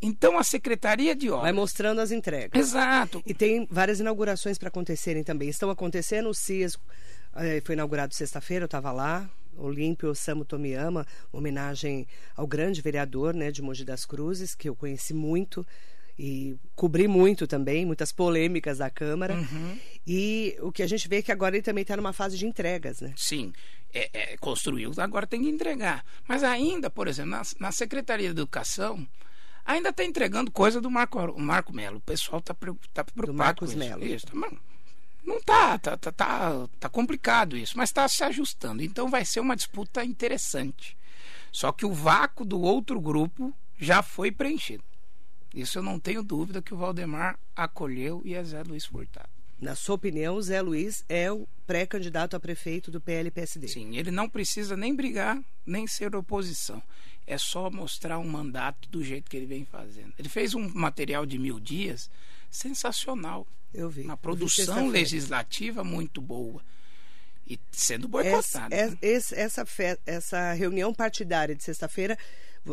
[0.00, 1.54] Então a Secretaria de Vai Obras.
[1.54, 2.60] mostrando as entregas.
[2.60, 3.22] Exato.
[3.24, 5.48] E tem várias inaugurações para acontecerem também.
[5.48, 6.78] Estão acontecendo, o CIAS eh,
[7.64, 9.28] foi inaugurado sexta-feira, eu estava lá.
[9.56, 15.12] Olímpio Osamu Tomiyama, homenagem ao grande vereador né, de Mogi das Cruzes, que eu conheci
[15.12, 15.66] muito
[16.18, 19.34] e cobri muito também, muitas polêmicas da Câmara.
[19.34, 19.78] Uhum.
[20.06, 22.46] E o que a gente vê é que agora ele também está numa fase de
[22.46, 23.12] entregas, né?
[23.16, 23.52] Sim,
[23.92, 26.04] é, é, construiu, agora tem que entregar.
[26.26, 29.06] Mas ainda, por exemplo, na, na Secretaria de Educação,
[29.64, 31.98] ainda está entregando coisa do Marco, Marco Melo.
[31.98, 32.54] O pessoal está
[32.92, 33.88] tá preocupado Marcos com isso.
[33.88, 34.04] Melo.
[34.04, 34.50] Isso, tá-
[35.24, 38.82] não, tá, tá, tá, tá, tá complicado isso, mas está se ajustando.
[38.82, 40.96] Então vai ser uma disputa interessante.
[41.52, 44.82] Só que o vácuo do outro grupo já foi preenchido.
[45.54, 49.28] Isso eu não tenho dúvida que o Valdemar acolheu e é Zé Luiz Furtado.
[49.60, 53.68] Na sua opinião, Zé Luiz é o pré-candidato a prefeito do PL-PSD.
[53.68, 56.82] Sim, ele não precisa nem brigar, nem ser oposição.
[57.24, 60.12] É só mostrar um mandato do jeito que ele vem fazendo.
[60.18, 62.10] Ele fez um material de mil dias
[62.52, 63.46] sensacional.
[63.74, 64.02] Eu vi.
[64.02, 64.90] Uma vi produção sexta-feira.
[64.92, 66.62] legislativa muito boa.
[67.48, 68.74] E sendo Essa, boicotado.
[68.74, 68.98] é- né?
[69.02, 72.16] essa, fe- essa reunião partidária de sexta-feira,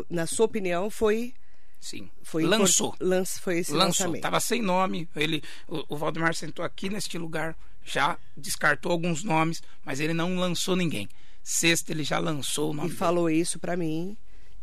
[0.08, 1.34] na sua opinião, foi.
[1.80, 2.10] Sim.
[2.22, 2.94] foi Lançou.
[3.00, 3.86] lanç- foi esse Lançou.
[3.86, 4.16] lançamento.
[4.16, 5.08] Estava sem nome.
[5.16, 10.36] Ele, o, o Valdemar sentou aqui neste lugar, já descartou alguns nomes, mas ele não
[10.36, 11.08] lançou ninguém.
[11.42, 12.90] Sexta ele já lançou o nome.
[12.90, 14.14] E falou isso para mim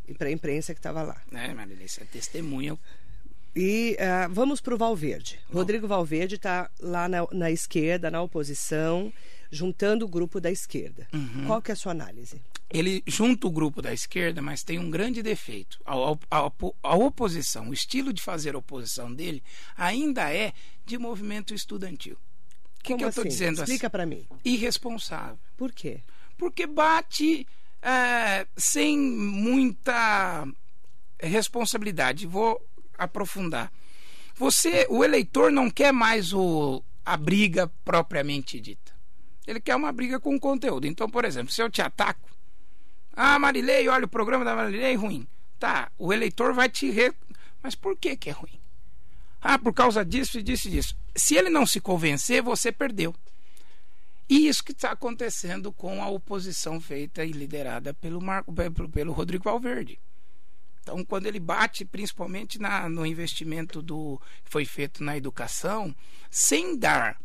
[0.08, 1.20] e para a imprensa que estava lá.
[1.32, 1.44] dele.
[1.48, 2.78] É, Marília, isso é testemunha.
[3.60, 5.40] E ah, vamos para o Valverde.
[5.52, 9.12] Rodrigo Valverde está lá na, na esquerda, na oposição,
[9.50, 11.08] juntando o grupo da esquerda.
[11.12, 11.46] Uhum.
[11.48, 12.40] Qual que é a sua análise?
[12.70, 15.80] Ele junta o grupo da esquerda, mas tem um grande defeito.
[15.86, 15.94] A,
[16.30, 16.52] a-
[16.84, 19.42] a- oposição, o estilo de fazer oposição dele
[19.76, 20.54] ainda é
[20.86, 22.16] de movimento estudantil.
[22.80, 23.30] O que, que eu estou assim?
[23.30, 23.92] dizendo Explica assim?
[23.92, 24.28] para mim.
[24.46, 25.40] Irresponsável.
[25.58, 26.02] Por quê?
[26.38, 27.48] porque bate
[27.82, 30.48] é, sem muita
[31.20, 32.28] responsabilidade.
[32.28, 32.62] Vou
[32.98, 33.72] aprofundar.
[34.36, 38.94] Você, o eleitor não quer mais o, a briga propriamente dita.
[39.46, 40.86] Ele quer uma briga com conteúdo.
[40.86, 42.30] Então, por exemplo, se eu te ataco,
[43.14, 45.28] ah, Marilei, olha o programa da Marilei é ruim.
[45.58, 47.12] Tá, o eleitor vai te re...
[47.64, 48.60] Mas por que que é ruim?
[49.42, 50.96] Ah, por causa disso disso e disso.
[51.16, 53.16] Se ele não se convencer, você perdeu.
[54.30, 59.14] E isso que está acontecendo com a oposição feita e liderada pelo, Marco, pelo, pelo
[59.14, 60.00] Rodrigo Valverde.
[60.88, 65.94] Então, quando ele bate, principalmente na, no investimento do que foi feito na educação,
[66.32, 67.20] sem dar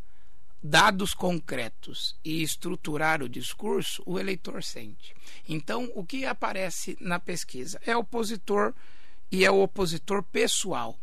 [0.61, 5.14] dados concretos e estruturar o discurso, o eleitor sente.
[5.48, 8.75] Então, o que aparece na pesquisa é opositor
[9.31, 10.98] e é o opositor pessoal.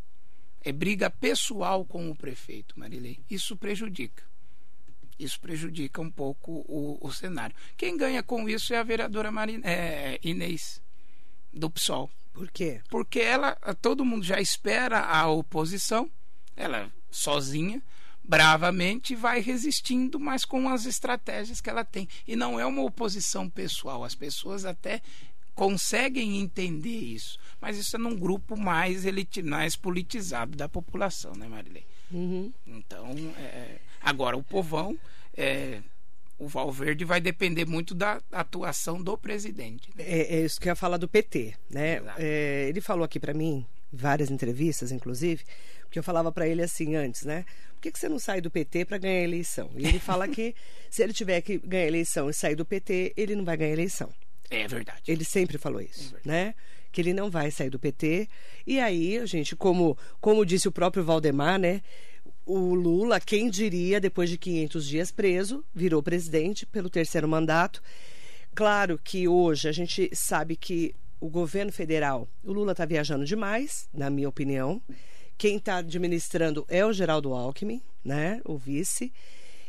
[0.59, 3.21] É briga pessoal com o prefeito, Marilei.
[3.29, 4.23] Isso prejudica.
[5.17, 7.55] Isso prejudica um pouco o, o cenário.
[7.77, 9.31] Quem ganha com isso é a vereadora
[9.63, 10.81] é, Inês,
[11.53, 12.09] do PSOL.
[12.39, 12.79] Por quê?
[12.89, 16.09] Porque ela, todo mundo já espera a oposição,
[16.55, 17.83] ela sozinha,
[18.23, 22.07] bravamente vai resistindo, mas com as estratégias que ela tem.
[22.25, 24.05] E não é uma oposição pessoal.
[24.05, 25.01] As pessoas até
[25.53, 27.37] conseguem entender isso.
[27.59, 31.85] Mas isso é num grupo mais elite, mais politizado da população, né, Marilei?
[32.09, 32.53] Uhum.
[32.65, 34.97] Então, é, agora o povão,
[35.35, 35.81] é,
[36.39, 39.89] o Valverde vai depender muito da atuação do presidente.
[39.95, 40.05] né?
[40.07, 42.01] É, é isso que eu ia falar do PT, né?
[42.17, 45.43] É, ele falou aqui para mim, em várias entrevistas, inclusive,
[45.83, 47.45] porque eu falava para ele assim antes, né?
[47.75, 49.69] Por que, que você não sai do PT para ganhar a eleição?
[49.75, 50.55] E ele fala que
[50.89, 53.71] se ele tiver que ganhar a eleição e sair do PT, ele não vai ganhar
[53.71, 54.09] a eleição.
[54.49, 55.01] É verdade.
[55.07, 56.27] Ele sempre falou isso, verdade.
[56.27, 56.55] né?
[56.91, 58.27] Que ele não vai sair do PT.
[58.65, 61.81] E aí, gente, como, como disse o próprio Valdemar, né?
[62.51, 67.79] O Lula, quem diria, depois de 500 dias preso, virou presidente pelo terceiro mandato.
[68.55, 73.87] Claro que hoje a gente sabe que o governo federal, o Lula está viajando demais,
[73.93, 74.81] na minha opinião.
[75.37, 78.41] Quem está administrando é o Geraldo Alckmin, né?
[78.43, 79.13] O vice.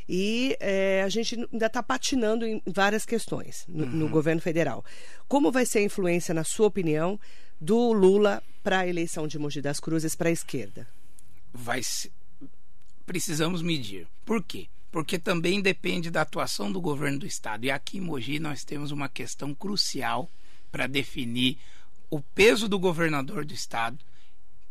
[0.09, 4.83] E eh, a gente ainda está patinando em várias questões no, no governo federal.
[5.29, 7.21] Como vai ser a influência, na sua opinião,
[7.61, 10.87] do Lula para a eleição de Mogi das Cruzes para a esquerda?
[11.53, 12.11] vai se-
[13.11, 14.07] precisamos medir.
[14.25, 14.69] Por quê?
[14.89, 17.65] Porque também depende da atuação do governo do estado.
[17.65, 20.31] E aqui em Mogi nós temos uma questão crucial
[20.71, 21.59] para definir
[22.09, 23.99] o peso do governador do estado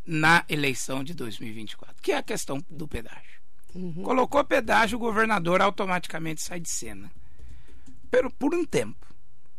[0.06, 3.42] na eleição de 2024, que é a questão do pedágio.
[4.06, 7.12] Colocou pedágio, o governador automaticamente sai de cena.
[8.10, 9.06] Por, por um tempo.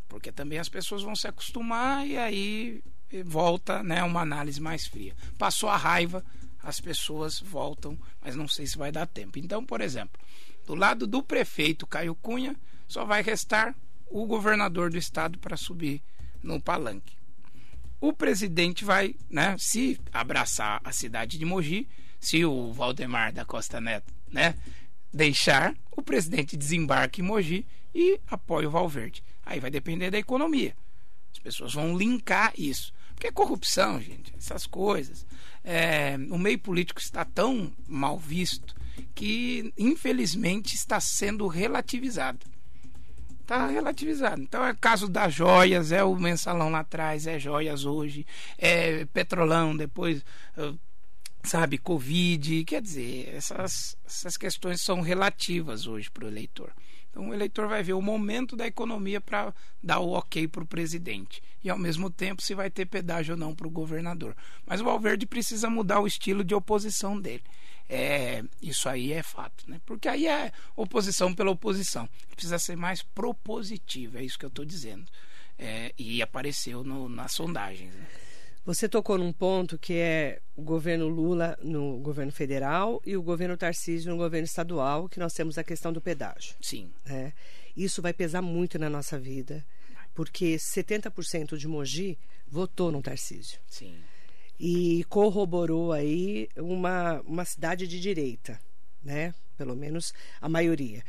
[0.09, 2.83] Porque também as pessoas vão se acostumar e aí
[3.27, 5.15] volta né, uma análise mais fria.
[5.37, 6.25] Passou a raiva,
[6.63, 9.39] as pessoas voltam, mas não sei se vai dar tempo.
[9.39, 10.21] Então, por exemplo,
[10.67, 13.75] do lado do prefeito Caio Cunha, só vai restar
[14.11, 16.03] o governador do estado para subir
[16.43, 17.17] no palanque.
[18.01, 21.87] O presidente vai, né, se abraçar a cidade de Mogi,
[22.19, 24.55] se o Valdemar da Costa Neto, né,
[25.13, 29.23] deixar, o presidente desembarque em Mogi e apoia o Valverde.
[29.45, 30.75] Aí vai depender da economia.
[31.33, 32.93] As pessoas vão linkar isso.
[33.15, 35.27] Porque é corrupção, gente, essas coisas.
[35.63, 38.75] É, o meio político está tão mal visto
[39.15, 42.47] que, infelizmente, está sendo relativizado.
[43.41, 44.41] Está relativizado.
[44.41, 49.77] Então é caso das joias, é o mensalão lá atrás, é joias hoje, é petrolão
[49.77, 50.25] depois,
[50.57, 50.73] eh,
[51.43, 52.65] sabe, Covid.
[52.65, 56.73] Quer dizer, essas, essas questões são relativas hoje para o eleitor.
[57.11, 60.67] Então o eleitor vai ver o momento da economia para dar o ok para o
[60.67, 61.43] presidente.
[61.63, 64.37] E ao mesmo tempo se vai ter pedágio ou não para o governador.
[64.65, 67.43] Mas o Valverde precisa mudar o estilo de oposição dele.
[67.89, 69.81] é, isso aí é fato, né?
[69.85, 72.09] Porque aí é oposição pela oposição.
[72.31, 75.11] Precisa ser mais propositivo, é isso que eu estou dizendo.
[75.59, 77.93] É, e apareceu no, nas sondagens.
[77.93, 78.07] Né?
[78.71, 83.57] Você tocou num ponto que é o governo Lula no governo federal e o governo
[83.57, 86.55] Tarcísio no governo estadual, que nós temos a questão do pedágio.
[86.61, 86.93] Sim.
[87.05, 87.33] Né?
[87.77, 89.67] Isso vai pesar muito na nossa vida,
[90.15, 93.59] porque 70% de Mogi votou no Tarcísio.
[93.67, 93.93] Sim.
[94.57, 98.57] E corroborou aí uma, uma cidade de direita,
[99.03, 99.35] né?
[99.57, 101.03] Pelo menos a maioria.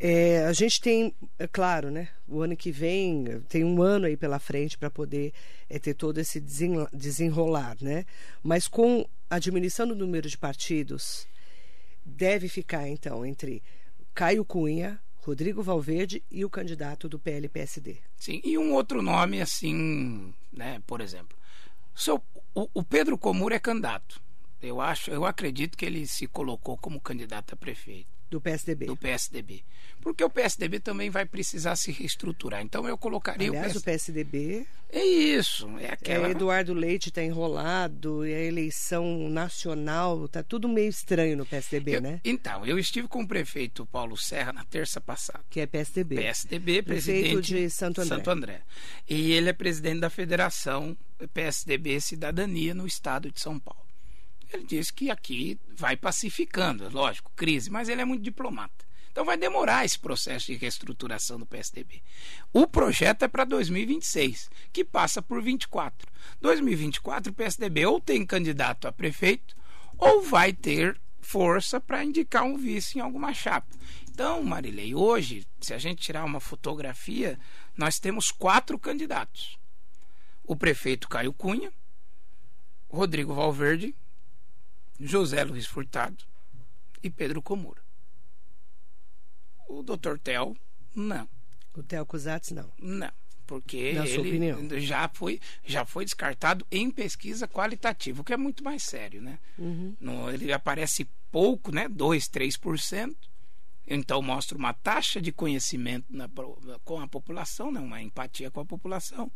[0.00, 2.08] É, a gente tem, é claro, né?
[2.28, 5.32] O ano que vem tem um ano aí pela frente para poder
[5.68, 6.40] é, ter todo esse
[6.92, 8.04] desenrolar, né?
[8.42, 11.26] Mas com a diminuição do número de partidos,
[12.04, 13.62] deve ficar então entre
[14.14, 17.98] Caio Cunha, Rodrigo Valverde e o candidato do PL-PSD.
[18.16, 20.80] Sim, e um outro nome assim, né?
[20.86, 21.36] Por exemplo,
[21.94, 22.22] o, seu,
[22.54, 24.20] o, o Pedro Comur é candidato.
[24.62, 28.17] Eu acho, eu acredito que ele se colocou como candidato a prefeito.
[28.30, 28.86] Do PSDB.
[28.86, 29.62] Do PSDB.
[30.00, 32.62] Porque o PSDB também vai precisar se reestruturar.
[32.62, 33.80] Então eu colocaria Aliás, o, PS...
[33.80, 34.66] o PSDB.
[34.90, 35.68] É isso.
[35.78, 36.28] É aquela...
[36.28, 41.96] É, Eduardo Leite está enrolado, e a eleição nacional, está tudo meio estranho no PSDB,
[41.96, 42.20] eu, né?
[42.24, 45.44] Então, eu estive com o prefeito Paulo Serra na terça passada.
[45.50, 46.16] Que é PSDB.
[46.16, 48.16] PSDB, prefeito presidente de Santo André.
[48.16, 48.62] Santo André.
[49.08, 50.96] E ele é presidente da Federação
[51.34, 53.87] PSDB Cidadania no estado de São Paulo.
[54.52, 58.86] Ele disse que aqui vai pacificando, lógico, crise, mas ele é muito diplomata.
[59.10, 62.02] Então vai demorar esse processo de reestruturação do PSDB.
[62.52, 66.08] O projeto é para 2026, que passa por 24.
[66.40, 69.56] 2024 o PSDB ou tem candidato a prefeito
[69.98, 73.68] ou vai ter força para indicar um vice em alguma chapa.
[74.08, 77.38] Então, Marilei, hoje, se a gente tirar uma fotografia,
[77.76, 79.58] nós temos quatro candidatos.
[80.44, 81.72] O prefeito Caio Cunha,
[82.88, 83.94] Rodrigo Valverde,
[85.00, 86.24] José Luiz Furtado
[87.02, 87.82] e Pedro Comura.
[89.68, 90.18] O Dr.
[90.22, 90.56] Tel,
[90.94, 91.28] não.
[91.74, 92.72] O Tel Cusatz, não.
[92.78, 93.12] Não,
[93.46, 98.64] porque Na ele já foi, já foi descartado em pesquisa qualitativa, o que é muito
[98.64, 99.38] mais sério, né?
[99.58, 99.96] Uhum.
[100.00, 101.88] No, ele aparece pouco, né?
[101.88, 103.14] 2, 3%.
[103.90, 106.28] Então mostra uma taxa de conhecimento na,
[106.84, 107.80] com a população, né?
[107.80, 109.32] uma empatia com a população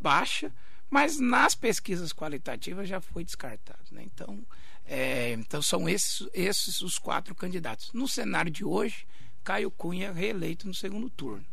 [0.00, 0.50] baixa,
[0.88, 3.84] mas nas pesquisas qualitativas já foi descartado.
[3.90, 4.02] Né?
[4.04, 4.42] Então,
[4.86, 7.90] é, então são esses, esses os quatro candidatos.
[7.92, 9.06] No cenário de hoje,
[9.42, 11.44] Caio Cunha reeleito no segundo turno.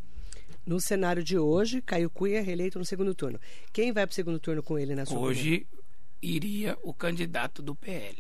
[0.66, 3.40] No cenário de hoje, Caio Cunha é reeleito no segundo turno.
[3.74, 5.32] Quem vai para o segundo turno com ele na sua opinião?
[5.32, 5.68] Hoje
[6.22, 8.18] iria o candidato do PL,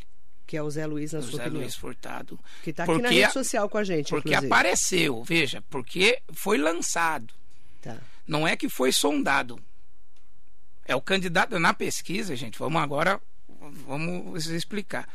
[0.47, 1.61] Que é o Zé Luiz, na o sua Zé opinião.
[1.61, 2.39] Luiz Furtado.
[2.63, 4.47] Que está aqui na rede social com a gente, Porque inclusive.
[4.51, 7.33] apareceu, veja, porque foi lançado.
[7.81, 7.97] Tá.
[8.27, 9.59] Não é que foi sondado.
[10.83, 12.57] É o candidato na pesquisa, gente.
[12.57, 13.21] Vamos agora
[13.85, 15.07] vamos explicar.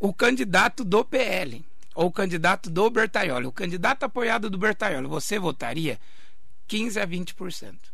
[0.00, 5.38] O candidato do PL ou o candidato do Bertaioli, o candidato apoiado do Bertaioli, você
[5.38, 6.00] votaria
[6.66, 7.92] 15 a 20%.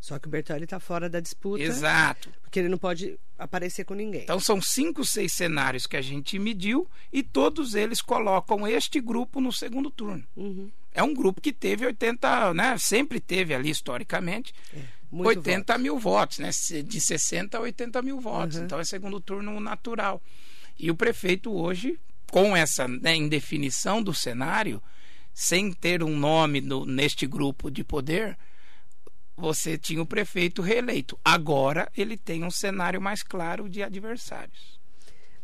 [0.00, 1.62] Só que o Bertolli está fora da disputa.
[1.62, 2.30] Exato.
[2.40, 4.22] Porque ele não pode aparecer com ninguém.
[4.22, 9.40] Então são cinco, seis cenários que a gente mediu e todos eles colocam este grupo
[9.40, 10.24] no segundo turno.
[10.34, 10.70] Uhum.
[10.92, 12.78] É um grupo que teve 80, né?
[12.78, 14.54] Sempre teve ali historicamente
[15.10, 16.50] Muito 80 mil votos, né?
[16.84, 18.56] De 60 a 80 mil votos.
[18.58, 18.64] Uhum.
[18.64, 20.22] Então é segundo turno natural.
[20.78, 21.98] E o prefeito hoje,
[22.30, 24.80] com essa né, indefinição do cenário,
[25.34, 28.38] sem ter um nome no- neste grupo de poder,
[29.36, 31.18] você tinha o prefeito reeleito.
[31.24, 34.78] Agora ele tem um cenário mais claro de adversários.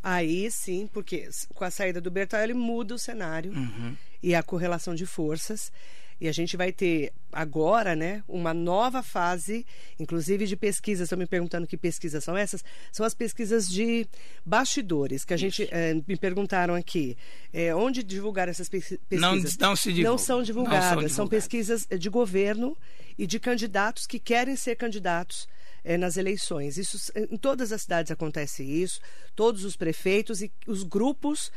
[0.02, 3.96] Aí sim, porque com a saída do Bertolli ele muda o cenário Uhum.
[4.22, 5.72] e a correlação de forças.
[6.20, 9.66] E a gente vai ter agora, né, uma nova fase,
[9.98, 11.04] inclusive de pesquisas.
[11.06, 12.64] Estão me perguntando que pesquisas são essas?
[12.90, 14.06] São as pesquisas de
[14.44, 17.16] bastidores, que a gente eh, me perguntaram aqui.
[17.52, 19.58] Eh, onde divulgar essas pesqui- Não, pesquisas?
[19.58, 20.10] não se divulga.
[20.10, 21.44] Não são divulgadas, Não são divulgadas.
[21.44, 22.76] pesquisas de governo
[23.18, 25.46] e de candidatos que querem ser candidatos
[25.84, 26.78] eh, nas eleições.
[26.78, 29.00] Isso em todas as cidades acontece isso,
[29.34, 31.52] todos os prefeitos e os grupos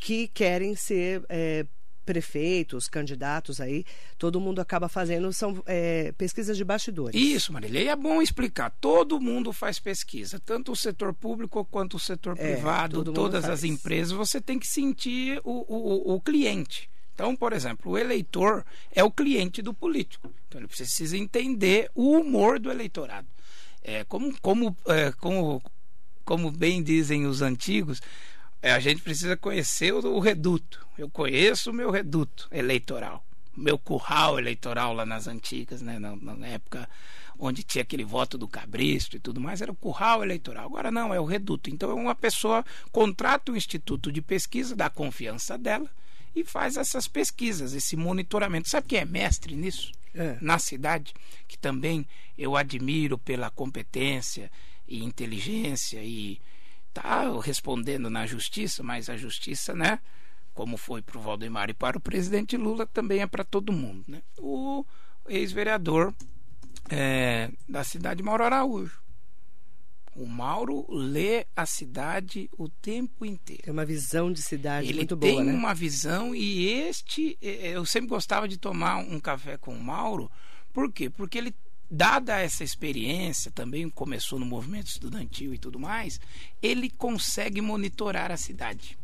[0.00, 1.66] que querem ser eh,
[2.08, 3.84] prefeitos, candidatos aí,
[4.16, 7.20] todo mundo acaba fazendo são eh, pesquisas de bastidores.
[7.20, 8.70] Isso, Marília, e é bom explicar.
[8.80, 13.62] Todo mundo faz pesquisa, tanto o setor público quanto o setor É, privado, todas as
[13.62, 16.88] empresas, você tem que sentir o, o, o cliente.
[17.12, 20.32] Então, por exemplo, o eleitor é o cliente do político.
[20.46, 23.28] Então, ele precisa entender o humor do eleitorado.
[23.82, 25.62] É, como, como, é, como,
[26.24, 28.00] como bem dizem os antigos,
[28.60, 30.86] é, a gente precisa conhecer o, o reduto.
[30.96, 33.24] Eu conheço o meu reduto eleitoral.
[33.56, 35.98] meu curral eleitoral lá nas antigas, né?
[35.98, 36.88] Na, na, época
[37.38, 40.66] onde tinha aquele voto do cabresto e tudo mais, era o curral eleitoral.
[40.66, 41.70] Agora não, é o reduto.
[41.70, 45.88] Então uma pessoa contrata o instituto de pesquisa, dá confiança dela
[46.34, 48.68] e faz essas pesquisas, esse monitoramento.
[48.68, 49.92] Sabe quem é mestre nisso?
[50.14, 50.36] É.
[50.40, 51.14] Na cidade,
[51.46, 52.04] que também
[52.36, 54.50] eu admiro pela competência
[54.88, 56.40] e inteligência e
[57.02, 60.00] tá respondendo na justiça, mas a justiça, né?
[60.54, 64.04] Como foi para o Valdemar e para o presidente Lula, também é para todo mundo,
[64.08, 64.22] né?
[64.38, 64.84] O
[65.28, 66.14] ex-vereador
[66.90, 69.00] é, da cidade de Mauro Araújo.
[70.16, 73.62] O Mauro lê a cidade o tempo inteiro.
[73.62, 77.38] Tem uma visão de cidade Ele muito boa, Ele tem uma visão e este...
[77.40, 80.28] É, eu sempre gostava de tomar um café com o Mauro.
[80.72, 81.08] Por quê?
[81.08, 81.54] Porque ele
[81.90, 86.20] dada essa experiência, também começou no movimento estudantil e tudo mais,
[86.62, 88.98] ele consegue monitorar a cidade.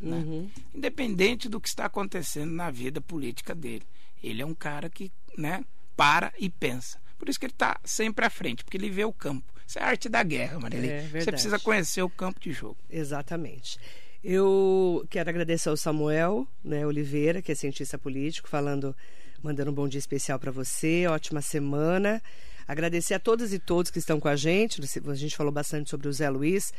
[0.00, 0.16] Né?
[0.16, 0.50] Uhum.
[0.74, 3.84] Independente do que está acontecendo na vida política dele.
[4.22, 5.64] Ele é um cara que né,
[5.96, 7.00] para e pensa.
[7.18, 9.52] Por isso que ele está sempre à frente, porque ele vê o campo.
[9.66, 10.88] Isso é a arte da guerra, Marilene.
[10.88, 12.76] É Você precisa conhecer o campo de jogo.
[12.88, 13.78] Exatamente.
[14.22, 18.96] Eu quero agradecer ao Samuel né, Oliveira, que é cientista político, falando
[19.42, 22.22] mandando um bom dia especial para você, ótima semana.
[22.66, 24.80] Agradecer a todas e todos que estão com a gente.
[25.06, 26.72] A gente falou bastante sobre o Zé Luiz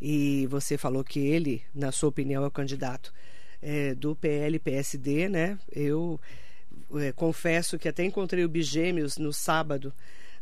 [0.00, 3.12] e você falou que ele, na sua opinião, é o candidato
[3.62, 5.58] é, do PL-PSD, né?
[5.70, 6.20] Eu
[6.96, 9.92] é, confesso que até encontrei o Bigêmeos no sábado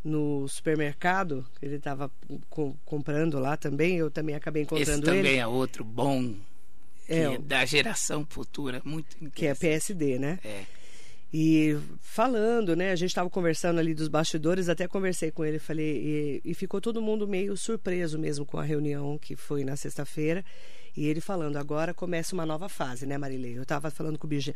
[0.03, 2.09] no supermercado, ele estava
[2.49, 5.17] com, comprando lá também, eu também acabei encontrando Esse ele.
[5.17, 6.35] também é outro bom
[7.07, 10.39] é, da geração futura, muito Que é PSD, né?
[10.43, 10.63] É.
[11.31, 12.91] E falando, né?
[12.91, 16.81] A gente estava conversando ali dos bastidores, até conversei com ele, falei, e, e, ficou
[16.81, 20.43] todo mundo meio surpreso mesmo com a reunião que foi na sexta-feira.
[20.97, 23.55] E ele falando, agora começa uma nova fase, né, Marilei?
[23.55, 24.55] Eu estava falando com o Bigê,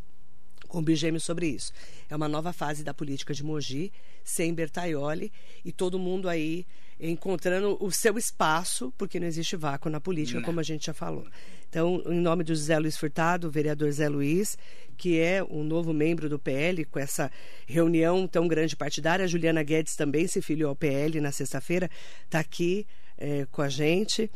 [0.68, 1.72] com o Bigêmeo sobre isso.
[2.10, 3.92] É uma nova fase da política de Mogi,
[4.24, 5.32] sem Bertaioli,
[5.64, 6.66] e todo mundo aí
[7.12, 10.46] encontrando o seu espaço, porque não existe vácuo na política, não.
[10.46, 11.26] como a gente já falou.
[11.70, 14.58] Então, em nome do José Luiz Furtado, o vereador Zé Luiz,
[14.96, 17.32] que é um novo membro do PL, com essa
[17.68, 21.90] reunião tão grande partidária, a Juliana Guedes também se filiou ao PL na sexta-feira,
[22.26, 22.86] está aqui
[23.18, 24.30] é, com a gente.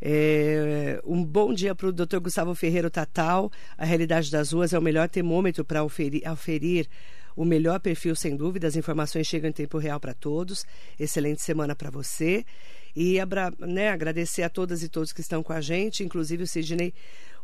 [0.00, 2.18] É, um bom dia para o Dr.
[2.18, 3.50] Gustavo Ferreira Tatal.
[3.76, 6.86] A realidade das ruas é o melhor termômetro para oferir, oferir
[7.36, 8.66] o melhor perfil, sem dúvida.
[8.66, 10.64] As informações chegam em tempo real para todos.
[10.98, 12.44] Excelente semana para você.
[12.96, 13.18] E
[13.60, 16.94] né, agradecer a todas e todos que estão com a gente, inclusive o Sidney.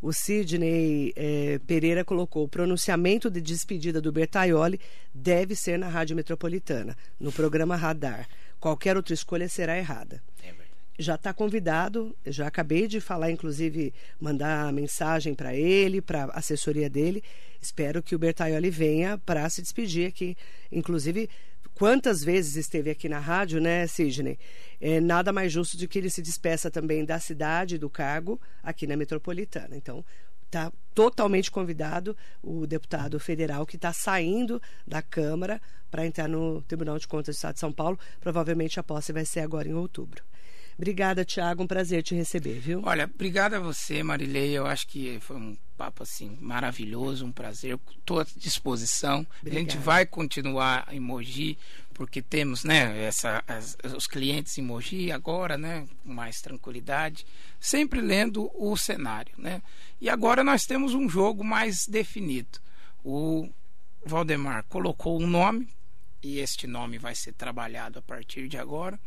[0.01, 4.81] O Sidney é, Pereira colocou: o pronunciamento de despedida do Bertaioli
[5.15, 8.27] deve ser na Rádio Metropolitana, no programa Radar.
[8.59, 10.23] Qualquer outra escolha será errada.
[10.43, 10.53] É
[11.03, 16.89] já está convidado, já acabei de falar, inclusive, mandar mensagem para ele, para a assessoria
[16.89, 17.23] dele.
[17.61, 20.37] Espero que o Bertaioli venha para se despedir aqui.
[20.71, 21.29] Inclusive,
[21.75, 24.39] quantas vezes esteve aqui na rádio, né, Sidney?
[24.81, 28.87] É nada mais justo de que ele se despeça também da cidade, do cargo, aqui
[28.87, 29.77] na metropolitana.
[29.77, 30.05] Então,
[30.47, 36.99] está totalmente convidado o deputado federal que está saindo da Câmara para entrar no Tribunal
[36.99, 37.99] de Contas do Estado de São Paulo.
[38.21, 40.23] Provavelmente a posse vai ser agora em outubro.
[40.83, 41.63] Obrigada, Tiago.
[41.63, 42.83] Um prazer te receber, viu?
[42.85, 44.51] Olha, obrigada a você, Marilei.
[44.51, 47.79] Eu acho que foi um papo assim maravilhoso, um prazer.
[48.01, 49.25] Estou à disposição.
[49.39, 49.57] Obrigada.
[49.57, 51.57] A gente vai continuar em Mogi,
[51.95, 57.25] porque temos, né, essa, as, os clientes em Mogi agora, né, com mais tranquilidade,
[57.61, 59.63] sempre lendo o cenário, né?
[60.01, 62.59] E agora nós temos um jogo mais definido.
[63.05, 63.49] O
[64.05, 65.69] Valdemar colocou um nome
[66.21, 68.99] e este nome vai ser trabalhado a partir de agora.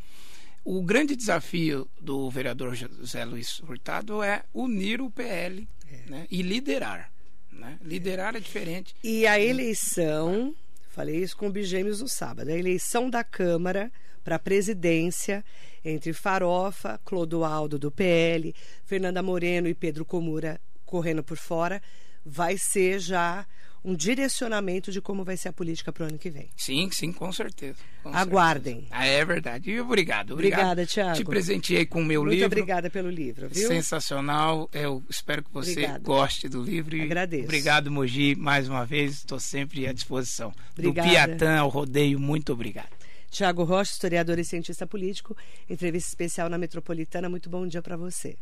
[0.66, 6.09] O grande desafio do vereador José Luiz Hurtado é unir o PL é.
[6.09, 7.11] né, e liderar.
[7.51, 7.78] Né?
[7.84, 8.39] Liderar é.
[8.39, 8.95] é diferente.
[9.03, 10.55] E a eleição,
[10.89, 13.91] falei isso com o Bigêmeos no sábado, a eleição da Câmara
[14.24, 15.45] para a presidência
[15.84, 18.51] entre Farofa, Clodoaldo do PL,
[18.86, 21.80] Fernanda Moreno e Pedro Comura correndo por fora,
[22.26, 23.45] vai ser já
[23.86, 26.49] um direcionamento de como vai ser a política para o ano que vem.
[26.57, 27.77] Sim, sim, com certeza.
[28.01, 28.81] Com Aguardem.
[28.81, 28.95] Certeza.
[28.95, 29.69] Ah, é verdade.
[29.69, 30.59] E obrigado, obrigado.
[30.59, 31.15] Obrigada, Tiago.
[31.15, 32.49] Te presenteei com o meu Muito livro.
[32.49, 33.67] Muito obrigada pelo livro, viu?
[33.67, 34.67] Sensacional.
[34.73, 35.99] Eu espero que você obrigada.
[35.99, 36.99] goste do livro.
[36.99, 37.43] Agradeço.
[37.43, 39.17] Obrigado, Mogi, mais uma vez.
[39.17, 40.51] Estou sempre à disposição.
[40.73, 41.07] Obrigada.
[41.07, 42.89] Do Piatã ao Rodeio, muito obrigado.
[43.29, 45.36] Tiago Rocha, historiador e cientista político,
[45.69, 47.29] entrevista especial na Metropolitana.
[47.29, 48.36] Muito bom dia para você.